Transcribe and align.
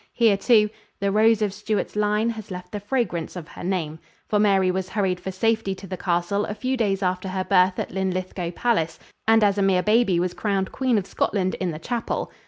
Here 0.13 0.35
too, 0.35 0.71
"The 0.99 1.11
rose 1.11 1.43
of 1.43 1.53
Stuart's 1.53 1.95
line 1.95 2.31
Has 2.31 2.49
left 2.49 2.71
the 2.71 2.79
fragrance 2.79 3.35
of 3.35 3.49
her 3.49 3.63
name," 3.63 3.99
for 4.27 4.39
Mary 4.39 4.71
was 4.71 4.89
hurried 4.89 5.19
for 5.19 5.29
safety 5.29 5.75
to 5.75 5.85
the 5.85 5.95
castle 5.95 6.43
a 6.45 6.55
few 6.55 6.75
days 6.75 7.03
after 7.03 7.27
her 7.27 7.43
birth 7.43 7.77
at 7.77 7.91
Linlithgow 7.91 8.49
Palace, 8.55 8.97
and 9.27 9.43
as 9.43 9.59
a 9.59 9.61
mere 9.61 9.83
baby 9.83 10.19
was 10.19 10.33
crowned 10.33 10.71
Queen 10.71 10.97
of 10.97 11.05
Scotland 11.05 11.53
in 11.59 11.69
the 11.69 11.77
chapel. 11.77 12.31